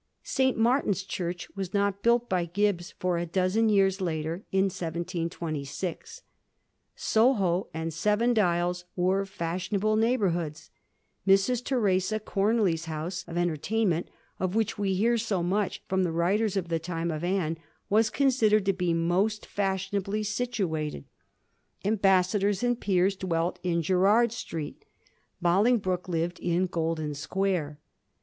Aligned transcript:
St. 0.23 0.57
Martin's 0.57 1.03
Church 1.03 1.47
was 1.55 1.75
not 1.75 2.01
built 2.01 2.27
by 2.27 2.45
Gibbs 2.45 2.95
for 2.97 3.19
a 3.19 3.27
dozen 3.27 3.69
years, 3.69 4.01
later, 4.01 4.43
in 4.51 4.63
1726. 4.63 6.23
Soho 6.95 7.67
and 7.71 7.93
Seven 7.93 8.33
Dials 8.33 8.85
were 8.95 9.27
fashion 9.27 9.75
able 9.75 9.95
neighbourhoods; 9.95 10.71
Mrs. 11.27 11.63
Theresa 11.63 12.19
Comelys' 12.19 12.85
house 12.85 13.23
of 13.27 13.37
entertainment, 13.37 14.07
of 14.39 14.55
which 14.55 14.75
we 14.75 14.95
hear 14.95 15.19
so 15.19 15.43
much 15.43 15.83
from 15.87 16.01
the 16.01 16.11
writers 16.11 16.57
of 16.57 16.69
the 16.69 16.79
time 16.79 17.11
of 17.11 17.23
Anne, 17.23 17.59
was 17.87 18.09
considered 18.09 18.65
to 18.65 18.73
be 18.73 18.95
most 18.95 19.45
feshionably 19.47 20.25
situated; 20.25 21.05
ambassadors 21.85 22.63
and 22.63 22.79
peers 22.81 23.15
dwelt 23.15 23.59
in 23.61 23.83
Gerrard 23.83 24.31
Street; 24.31 24.83
Bolingbroke 25.43 26.09
lived 26.09 26.39
in 26.39 26.65
Golden 26.65 27.13
Square. 27.13 27.77